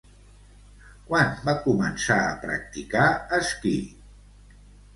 [1.09, 3.07] Quan va començar a practicar
[3.41, 3.77] esquí?